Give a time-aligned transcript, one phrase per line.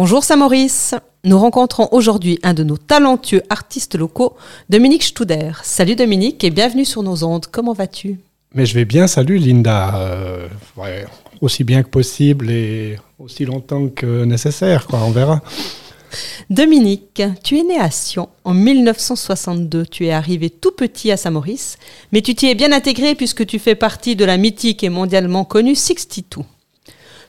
[0.00, 0.94] Bonjour Saint-Maurice.
[1.24, 4.36] Nous rencontrons aujourd'hui un de nos talentueux artistes locaux,
[4.70, 5.50] Dominique Studer.
[5.64, 7.46] Salut Dominique et bienvenue sur nos ondes.
[7.50, 8.20] Comment vas-tu?
[8.54, 9.96] Mais je vais bien, salut Linda.
[9.96, 10.46] Euh,
[10.76, 11.04] ouais,
[11.40, 15.42] aussi bien que possible et aussi longtemps que nécessaire, quoi, on verra.
[16.48, 19.84] Dominique, tu es né à Sion en 1962.
[19.84, 21.76] Tu es arrivé tout petit à Saint-Maurice,
[22.12, 25.44] mais tu t'y es bien intégré puisque tu fais partie de la mythique et mondialement
[25.44, 26.44] connue 62.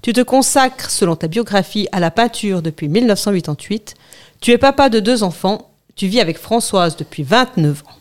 [0.01, 3.95] Tu te consacres, selon ta biographie, à la peinture depuis 1988.
[4.39, 5.69] Tu es papa de deux enfants.
[5.95, 7.99] Tu vis avec Françoise depuis 29 ans.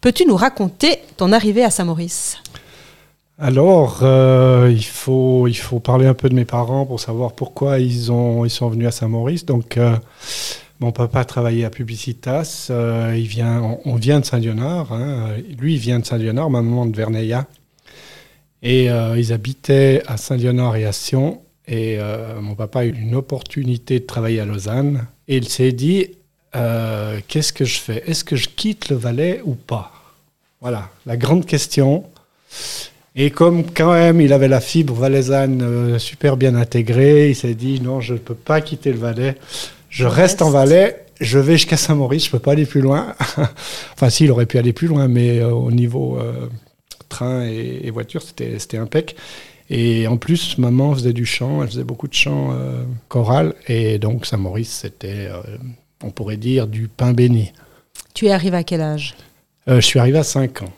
[0.00, 2.38] Peux-tu nous raconter ton arrivée à Saint-Maurice?
[3.38, 7.80] Alors, euh, il, faut, il faut parler un peu de mes parents pour savoir pourquoi
[7.80, 9.44] ils, ont, ils sont venus à Saint-Maurice.
[9.44, 9.96] Donc, euh,
[10.78, 12.68] mon papa travaillait à Publicitas.
[12.70, 14.92] Euh, il vient, on, vient de Saint-Léonard.
[14.92, 15.30] Hein.
[15.58, 17.46] Lui, il vient de Saint-Léonard, ma maman de Verneilla.
[18.64, 21.42] Et euh, ils habitaient à Saint-Léonard et à Sion.
[21.68, 25.06] Et euh, mon papa a eu une opportunité de travailler à Lausanne.
[25.28, 26.12] Et il s'est dit,
[26.56, 28.02] euh, qu'est-ce que je fais?
[28.06, 29.92] Est-ce que je quitte le Valais ou pas?
[30.62, 32.04] Voilà, la grande question.
[33.14, 37.80] Et comme quand même il avait la fibre valaisanne super bien intégrée, il s'est dit,
[37.80, 39.36] non, je ne peux pas quitter le Valais.
[39.90, 43.14] Je reste en Valais, je vais jusqu'à Saint-Maurice, je ne peux pas aller plus loin.
[43.92, 46.18] enfin, si, il aurait pu aller plus loin, mais au niveau
[47.14, 49.16] train et, voiture, c'était impec.
[49.70, 53.54] Et en plus, maman faisait du chant, elle faisait beaucoup de chant euh, choral.
[53.66, 55.40] Et donc, Saint-Maurice, c'était, euh,
[56.02, 57.52] on pourrait dire, du pain béni.
[58.12, 59.14] Tu es arrivé à quel âge?
[59.68, 60.72] Euh, Je suis arrivé à 5 ans.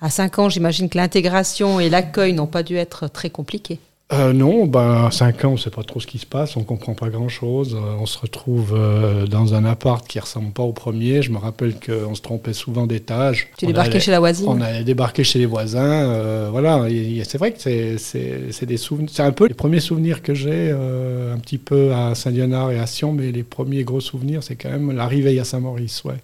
[0.00, 3.80] À 5 ans, j'imagine que l'intégration et l'accueil n'ont pas dû être très compliqués.
[4.12, 6.58] Euh, non, ben, à 5 ans, on ne sait pas trop ce qui se passe,
[6.58, 7.74] on ne comprend pas grand-chose.
[7.74, 11.22] Euh, on se retrouve euh, dans un appart qui ne ressemble pas au premier.
[11.22, 13.48] Je me rappelle qu'on se trompait souvent d'étage.
[13.56, 16.50] Tu débarquais chez la voisine On allait débarquer chez les voisins.
[16.50, 16.86] voilà,
[17.24, 19.08] c'est vrai que c'est des souvenirs.
[19.10, 22.86] C'est un peu les premiers souvenirs que j'ai, un petit peu à Saint-Léonard et à
[22.86, 26.04] Sion, mais les premiers gros souvenirs, c'est quand même l'arrivée à Saint-Maurice.
[26.04, 26.16] Ouais.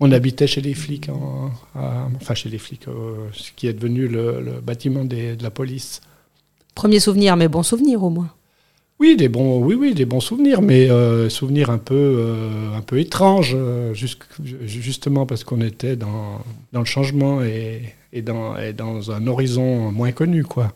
[0.00, 1.10] On habitait chez les flics,
[1.76, 2.86] enfin chez les flics,
[3.32, 6.00] ce qui est devenu le, bâtiment de la police.
[6.78, 8.30] Premier souvenir, mais bon souvenir au moins.
[9.00, 12.82] Oui, des bons, oui, oui, des bons souvenirs, mais euh, souvenirs un peu, euh, un
[12.82, 13.92] peu étranges, euh,
[14.64, 16.40] justement parce qu'on était dans,
[16.72, 20.72] dans, le changement et, et, dans, et, dans, un horizon moins connu, quoi.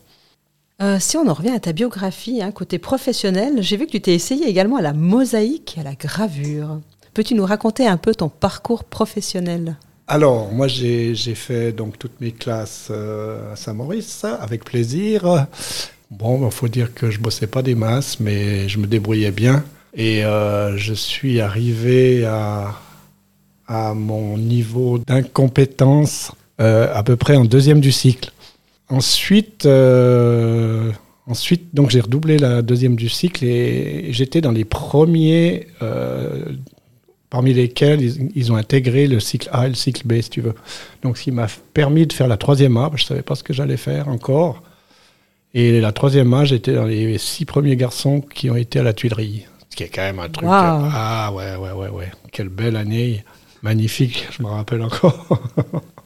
[0.99, 4.13] si on en revient à ta biographie, hein, côté professionnel, j'ai vu que tu t'es
[4.13, 6.81] essayé également à la mosaïque et à la gravure.
[7.15, 9.77] Peux-tu nous raconter un peu ton parcours professionnel?
[10.09, 15.47] Alors, moi, j'ai fait donc toutes mes classes à Saint-Maurice, avec plaisir.
[16.13, 19.65] Bon, il faut dire que je bossais pas des masses, mais je me débrouillais bien.
[19.95, 22.75] Et euh, je suis arrivé à,
[23.95, 28.31] mon niveau d'incompétence euh, à peu près en deuxième du cycle.
[28.91, 30.93] Ensuite, euh,
[31.27, 35.69] ensuite donc j'ai redoublé la deuxième du cycle et j'étais dans les premiers
[37.33, 38.03] parmi lesquels
[38.35, 40.53] ils, ont intégré le cycle A et le cycle B, si tu veux.
[41.03, 43.43] Donc, ce qui m'a permis de faire la troisième A, je ne savais pas ce
[43.43, 44.63] que j'allais faire encore.
[45.55, 48.93] Et la troisième âge était dans les six premiers garçons qui ont été à la
[48.93, 49.47] Tuilerie.
[49.71, 50.47] Ce qui est quand même un truc.
[50.47, 52.13] Ah ouais, ouais, ouais, ouais.
[52.33, 53.25] Quelle belle année.
[53.63, 55.41] Magnifique, je me rappelle encore.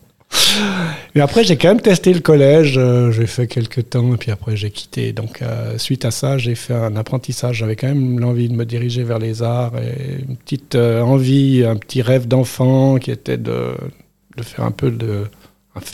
[1.14, 2.76] Mais après, j'ai quand même testé le collège.
[2.76, 5.12] Euh, j'ai fait quelques temps et puis après, j'ai quitté.
[5.12, 7.56] Donc, euh, suite à ça, j'ai fait un apprentissage.
[7.56, 11.64] J'avais quand même l'envie de me diriger vers les arts et une petite euh, envie,
[11.64, 13.74] un petit rêve d'enfant qui était de,
[14.36, 15.24] de faire un peu de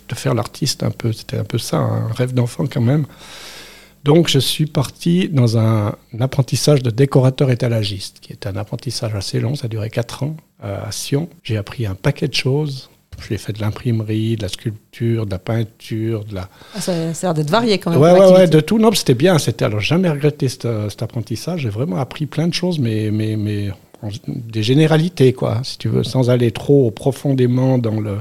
[0.08, 1.12] de faire l'artiste un peu.
[1.12, 3.06] C'était un peu ça, un rêve d'enfant quand même.
[4.04, 9.38] Donc je suis parti dans un, apprentissage de décorateur étalagiste, qui est un apprentissage assez
[9.38, 11.28] long, ça a duré 4 ans à Sion.
[11.44, 12.90] J'ai appris un paquet de choses.
[13.28, 16.48] J'ai fait de l'imprimerie, de la sculpture, de la peinture, de la...
[16.74, 18.00] Ah, ça, a l'air d'être varié quand même.
[18.00, 18.78] Ouais, ouais, ouais, de tout.
[18.78, 19.38] Non, c'était bien.
[19.38, 21.60] C'était alors jamais regretté cet, cet apprentissage.
[21.60, 23.70] J'ai vraiment appris plein de choses, mais, mais, mais
[24.26, 28.18] des généralités, quoi, si tu veux, sans aller trop profondément dans le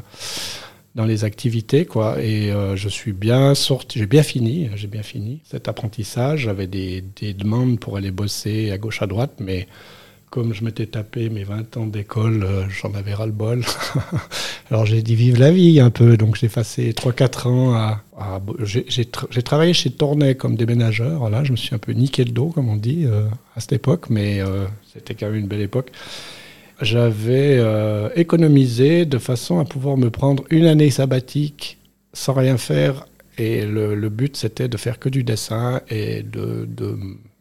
[0.93, 2.21] dans les activités, quoi.
[2.21, 6.41] Et euh, je suis bien sorti, j'ai bien fini, j'ai bien fini cet apprentissage.
[6.41, 9.67] J'avais des, des, demandes pour aller bosser à gauche, à droite, mais
[10.31, 13.63] comme je m'étais tapé mes 20 ans d'école, euh, j'en avais ras-le-bol.
[14.71, 18.01] Alors j'ai dit vive la vie un peu, donc j'ai passé 3-4 ans à...
[18.73, 22.47] j'ai travaillé chez Tournai comme déménageur, là je me suis un peu niqué le dos,
[22.47, 24.39] comme on dit, euh, à cette époque, mais
[24.91, 25.91] c'était quand même une belle époque
[26.81, 31.77] j'avais euh, économisé de façon à pouvoir me prendre une année sabbatique
[32.13, 33.05] sans rien faire.
[33.37, 36.67] Et le, but, c'était de faire que du dessin et de,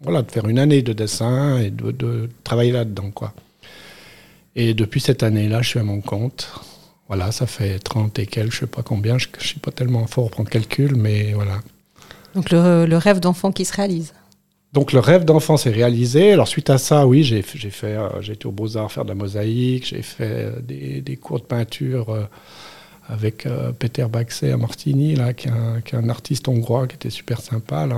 [0.00, 3.10] voilà, de faire une année de dessin et de, travailler là-dedans.
[3.10, 3.32] quoi.
[4.56, 6.50] Et depuis cette année-là, je suis à mon compte.
[7.08, 9.72] Voilà, ça fait 30 et quelques, je ne sais pas combien, je ne suis pas
[9.72, 11.60] tellement fort pour le calcul, mais voilà.
[12.34, 14.14] Donc le, le rêve d'enfant qui se réalise
[14.72, 16.32] Donc le rêve d'enfant s'est réalisé.
[16.32, 19.86] Alors suite à ça, oui, j'ai fait, j'ai été au Beaux-Arts faire de la mosaïque,
[19.86, 22.28] j'ai fait des, des, cours de peinture
[23.10, 27.40] avec euh, Peter Baxé à Martigny, là, qui est, un, artiste hongrois qui était super
[27.40, 27.88] sympa.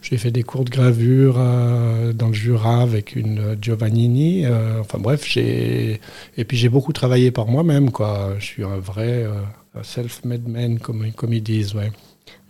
[0.00, 4.46] J'ai fait des cours de gravure euh, dans le Jura avec une Giovannini.
[4.46, 6.00] Euh, enfin bref, j'ai
[6.36, 7.90] et puis j'ai beaucoup travaillé par moi-même.
[7.90, 8.34] Quoi.
[8.38, 9.26] Je suis un vrai
[9.82, 11.74] self-made man, comme, comme ils disent.
[11.74, 11.90] Ouais.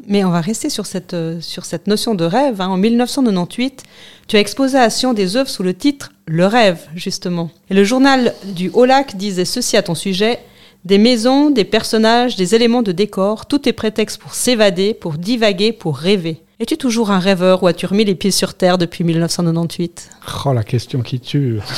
[0.06, 2.60] Mais on va rester sur cette, sur cette notion de rêve.
[2.60, 2.68] Hein.
[2.68, 3.82] En 1998,
[4.28, 7.50] tu as exposé à Sion des œuvres sous le titre Le rêve, justement.
[7.70, 10.40] Et le journal du Haut-Lac disait ceci à ton sujet
[10.84, 15.72] des maisons, des personnages, des éléments de décor, tout est prétexte pour s'évader, pour divaguer,
[15.72, 16.42] pour rêver.
[16.60, 20.10] Es-tu toujours un rêveur ou as-tu remis les pieds sur terre depuis 1998
[20.44, 21.58] Oh, la question qui tue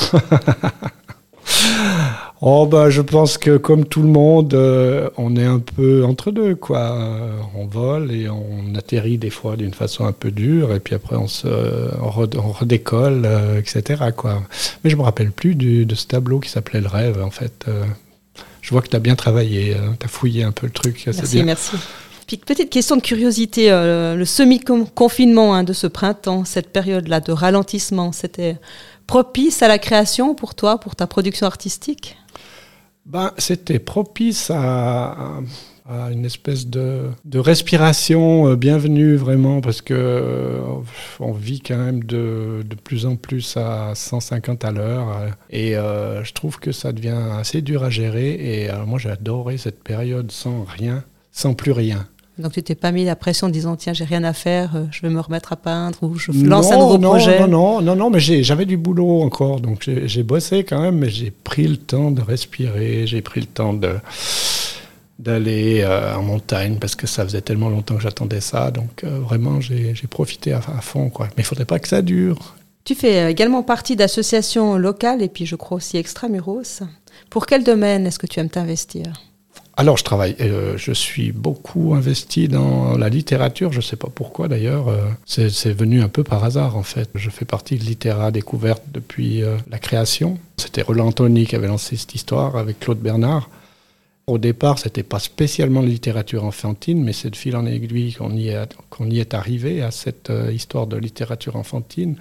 [2.41, 6.29] Oh bah je pense que comme tout le monde, euh, on est un peu entre
[6.29, 6.95] deux quoi.
[7.55, 11.15] on vole et on atterrit des fois d'une façon un peu dure et puis après
[11.15, 11.47] on se
[11.97, 14.03] redécolle, euh, etc.
[14.83, 17.65] Mais je me rappelle plus de ce tableau qui s'appelait le rêve en fait.
[18.67, 21.01] Je vois que tu as bien travaillé, euh, tu as fouillé un peu le truc.
[21.05, 21.77] Merci, merci.
[22.27, 27.31] Puis petite question de curiosité, euh, le semi-confinement hein, de ce printemps, cette période-là de
[27.31, 28.57] ralentissement, c'était
[29.07, 32.17] propice à la création pour toi, pour ta production artistique?
[33.05, 35.39] Ben, C'était propice à, à
[36.11, 40.59] une espèce de, de respiration euh, bienvenue vraiment parce que euh,
[41.19, 45.73] on vit quand même de, de, plus en plus à 150 à l'heure euh, et
[46.23, 50.31] je trouve que ça devient assez dur à gérer et moi j'ai adoré cette période
[50.31, 52.05] sans rien, sans plus rien.
[52.37, 55.01] Donc tu t'es pas mis la pression en disant tiens j'ai rien à faire, je
[55.01, 57.39] vais me remettre à peindre ou je lance un nouveau projet.
[57.39, 61.09] Non non non non mais j'avais du boulot encore donc j'ai bossé quand même mais
[61.09, 63.95] j'ai pris le temps de respirer, j'ai pris le temps de
[65.19, 68.71] d'aller euh, en montagne parce que ça faisait tellement longtemps que j'attendais ça.
[68.71, 71.09] Donc euh, vraiment, j'ai profité à, fond.
[71.09, 71.27] Quoi.
[71.29, 72.55] Mais il ne faudrait pas que ça dure.
[72.83, 76.83] Tu fais euh, également partie d'associations locales et puis je crois aussi extramuros.
[77.29, 79.05] Pour quel domaine est-ce que tu aimes t'investir?
[79.79, 80.35] Alors, je travaille,
[80.75, 83.71] je suis beaucoup investi dans la littérature.
[83.71, 84.87] Je ne sais pas pourquoi d'ailleurs.
[85.27, 87.07] c'est venu un peu par hasard en fait.
[87.13, 90.39] Je fais partie de Littéra Découverte depuis la création.
[90.57, 93.51] C'était Roland Antony qui avait lancé cette histoire avec Claude Bernard.
[94.29, 98.35] Au départ, c'était pas spécialement la littérature enfantine, mais c'est de fil en aiguille qu'on
[98.35, 98.49] y,
[99.19, 102.17] est arrivé à cette euh, histoire de littérature enfantine.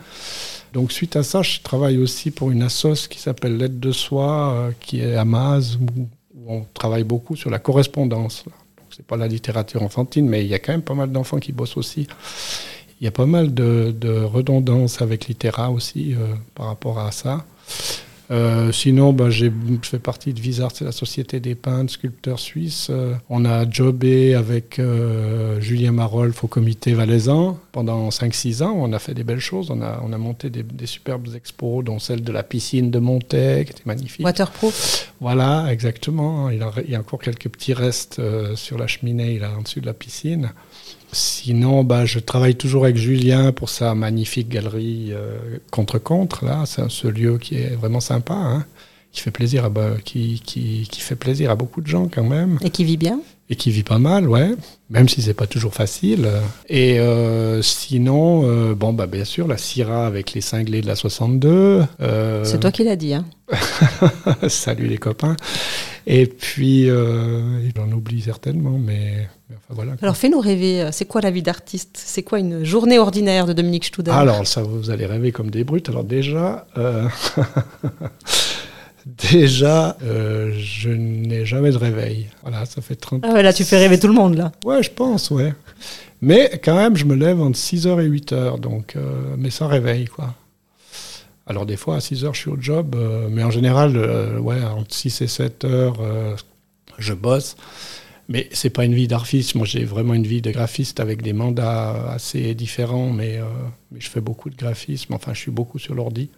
[0.72, 4.52] Donc suite à ça, je travaille aussi pour une assoce qui s'appelle L'aide de soi,
[4.52, 6.06] euh, qui est à Maz, où,
[6.46, 8.44] on travaille beaucoup sur la correspondance.
[8.90, 11.50] C'est pas la littérature enfantine, mais il y a quand même pas mal d'enfants qui
[11.50, 12.06] bossent aussi.
[13.00, 17.10] Il y a pas mal de, de redondance avec Littéra aussi euh, par rapport à
[17.10, 17.44] ça.
[18.30, 19.46] Euh, sinon, bah, je
[19.82, 22.88] fais partie de Visart, c'est la société des peintres, sculpteurs suisses.
[22.90, 28.74] Euh, on a jobé avec euh, Julien Marolf au comité valaisan pendant 5-6 ans.
[28.76, 29.70] On a fait des belles choses.
[29.70, 33.64] On a, on a monté des, superbes expos, dont celle de la piscine de Montaigne,
[33.64, 34.24] qui était magnifique.
[34.24, 35.12] Waterproof.
[35.20, 36.50] Voilà, exactement.
[36.50, 38.20] Il, il y a encore quelques petits restes
[38.54, 40.52] sur la cheminée, là, en dessus de la piscine.
[41.12, 45.38] Sinon, bah, je travaille toujours avec Julien pour sa magnifique galerie euh,
[45.70, 46.44] contre-contre.
[46.44, 48.64] Là, c'est ce lieu qui est vraiment sympa, hein,
[49.12, 49.70] qui fait plaisir à
[50.04, 52.58] qui, qui, qui, fait plaisir à beaucoup de gens quand même.
[52.62, 53.20] Et qui vit bien.
[53.48, 54.50] Et qui vit pas mal, ouais.
[54.90, 56.28] Même si c'est pas toujours facile.
[56.68, 60.96] Et euh, sinon, euh, bon, bah bien sûr, la Syrah avec les cinglés de la
[60.96, 61.84] 62.
[62.42, 63.24] c'est toi qui l'as dit, hein.
[64.48, 65.36] Salut les copains.
[66.06, 69.28] Et puis, j'en oublie certainement, mais
[70.02, 72.00] alors fais-nous rêver, c'est quoi la vie d'artiste?
[72.04, 75.64] C'est quoi une journée ordinaire de Dominique Studer Alors ça, vous allez rêver comme des
[75.64, 75.88] brutes.
[75.88, 77.08] Alors déjà, euh,
[79.06, 82.28] déjà, euh, je n'ai jamais de réveil.
[82.42, 84.52] Voilà, ça fait 30 Ah ouais, là tu fais rêver tout le monde là.
[84.64, 85.54] Ouais, je pense, ouais.
[86.20, 90.06] Mais quand même, je me lève entre 6h et 8h, donc, euh, mais sans réveil,
[90.06, 90.34] quoi.
[91.46, 92.96] Alors des fois, à 6h, je suis au job,
[93.30, 93.96] mais en général,
[94.40, 96.36] ouais, entre 6 et 7h,
[96.98, 97.56] je bosse.
[98.28, 99.54] Mais c'est pas une vie d'artiste.
[99.54, 103.44] Moi, j'ai vraiment une vie de graphiste avec des mandats assez différents, mais, euh,
[103.92, 105.14] mais, je fais beaucoup de graphisme.
[105.14, 106.30] Enfin, je suis beaucoup sur l'ordi.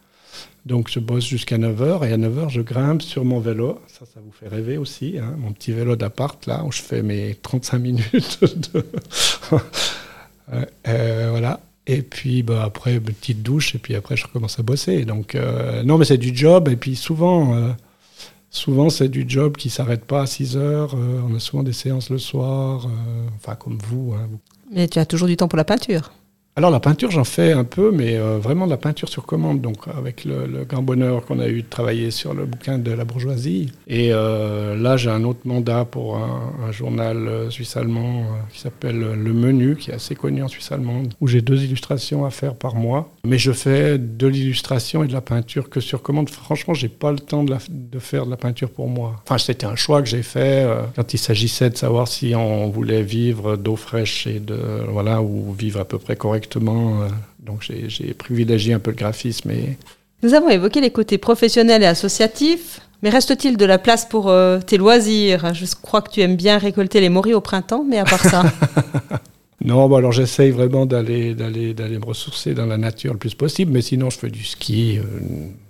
[0.67, 3.81] Donc, je bosse jusqu'à 9h et à 9h, je grimpe sur mon vélo.
[3.87, 5.17] Ça, ça vous fait rêver aussi.
[5.19, 8.39] Hein, mon petit vélo d'appart, là, où je fais mes 35 minutes
[8.75, 8.85] de.
[10.53, 11.61] euh, voilà.
[11.89, 15.07] Et puis bah, après, petite douche, et puis après, je recommence à bosser.
[15.07, 16.69] Donc, euh, non, mais c'est du job.
[16.69, 17.73] Et puis souvent, euh,
[18.51, 20.95] Souvent, c'est du job qui ne s'arrête pas à 6 heures.
[20.95, 22.89] Euh, on a souvent des séances le soir,
[23.37, 24.27] enfin comme vous, hein,
[24.73, 26.13] Mais tu as toujours du temps pour la peinture
[26.59, 29.61] alors la peinture, j'en fais un peu, mais euh, vraiment de la peinture sur commande,
[29.61, 33.05] donc avec le, grand bonheur qu'on a eu de travailler sur le bouquin de la
[33.05, 33.71] bourgeoisie.
[33.87, 39.33] Et euh, là, j'ai un autre mandat pour un, journal euh, suisse-allemand qui s'appelle Le
[39.33, 42.75] Menu, qui est assez connu en Suisse allemande, où j'ai deux illustrations à faire par
[42.75, 43.13] mois.
[43.25, 46.29] Mais je fais de l'illustration et de la peinture que sur commande.
[46.29, 47.55] Franchement, j'ai pas le temps de,
[48.01, 49.15] faire de la peinture pour moi.
[49.25, 53.03] Enfin, c'était un choix que j'ai fait quand il s'agissait de savoir si on voulait
[53.03, 57.09] vivre d'eau fraîche et de voilà ou vivre à peu près correctement euh,
[57.41, 59.51] donc j'ai privilégié un peu le graphisme.
[59.51, 59.77] Et...
[60.23, 62.81] Nous avons évoqué les côtés professionnels et associatifs.
[63.03, 65.55] Mais reste-t-il de la place pour euh, tes loisirs?
[65.55, 68.43] Je crois que tu aimes bien récolter les moris au printemps, mais à part ça.
[69.65, 73.37] non, bah alors j'essaye vraiment d'aller d'aller d'aller me ressourcer dans la nature le plus
[73.37, 74.99] possible, mais sinon je fais du ski.
[74.99, 75.03] Euh,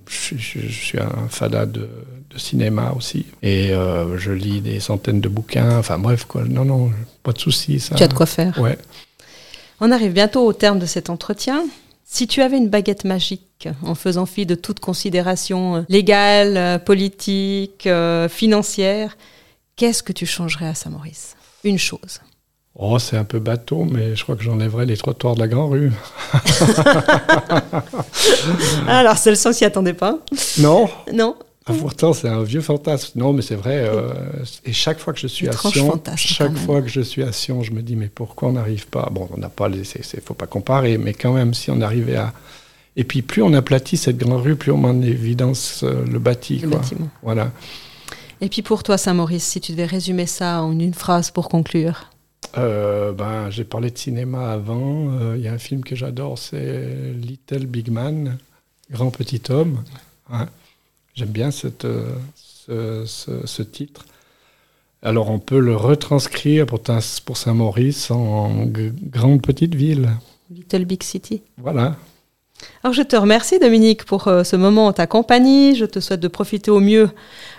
[0.08, 0.38] je,
[0.70, 1.86] suis un fada de,
[2.38, 3.72] cinéma aussi, et
[4.16, 5.76] je lis des centaines de bouquins.
[5.76, 6.44] Enfin bref, quoi.
[6.48, 6.90] Non, non,
[7.22, 7.78] pas de souci.
[7.78, 7.94] Ça.
[7.94, 8.58] Tu as de quoi faire.
[8.58, 8.78] Ouais.
[9.80, 11.64] On arrive bientôt au terme de cet entretien.
[12.04, 16.78] Si tu avais une baguette magique, en faisant fi de toute considération euh, légale, euh,
[16.78, 19.16] politique, euh, financière,
[19.76, 21.36] qu'est-ce que tu changerais à Saint-Maurice?
[21.64, 22.20] Une chose.
[22.74, 25.68] Oh, c'est un peu bateau, mais je crois que j'enlèverais les trottoirs de la Grand
[25.68, 25.92] Rue.
[28.88, 30.18] Alors, c'est le sens s'y attendait pas.
[30.58, 30.88] Non.
[31.12, 31.36] Non.
[31.68, 33.18] Ah, pourtant, c'est un vieux fantasme.
[33.18, 33.86] Non, mais c'est vrai.
[33.86, 34.12] Euh,
[34.64, 37.62] et chaque fois que je suis à Sion, chaque fois que je suis à Sion,
[37.62, 39.08] je me dis mais pourquoi on n'arrive pas?
[39.12, 42.16] Bon, on n'a pas les, il faut pas comparer, mais quand même, si on arrivait
[42.16, 42.32] à
[42.96, 46.18] et puis plus on aplatit cette grande rue, plus on met en évidence euh, le
[46.18, 46.58] bâti.
[46.58, 47.08] Le bâtiment.
[47.22, 47.52] Voilà.
[48.40, 52.10] Et puis pour toi, Saint-Maurice, si tu devais résumer ça en une phrase pour conclure.
[52.56, 55.34] Euh, ben, j'ai parlé de cinéma avant.
[55.36, 58.38] Il y a un film que j'adore, c'est Little Big Man,
[58.90, 59.84] Grand Petit Homme.
[60.32, 60.48] Hein.
[61.18, 64.06] J'aime bien cette, euh, ce, titre.
[65.02, 66.80] Alors on peut le retranscrire pour,
[67.24, 68.66] pour Saint-Maurice en
[69.10, 70.10] grande petite ville.
[70.48, 71.42] Little Big City.
[71.56, 71.96] Voilà.
[72.84, 75.74] Alors je te remercie Dominique pour euh, ce moment en ta compagnie.
[75.74, 77.10] Je te souhaite de profiter au mieux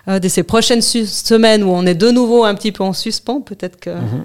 [0.07, 3.41] euh, de ces prochaines semaines où on est de nouveau un petit peu en suspens.
[3.41, 4.23] Peut-être que mhm.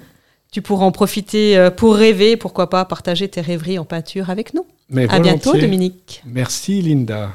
[0.53, 4.65] tu pourras en profiter pour rêver, pourquoi pas partager tes rêveries en peinture avec nous.
[4.89, 6.23] Mais à bientôt Dominique.
[6.25, 7.33] Merci Linda.